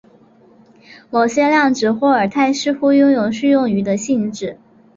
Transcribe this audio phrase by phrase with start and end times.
[1.11, 4.57] 某些量子霍尔态似乎拥有适用于的性质。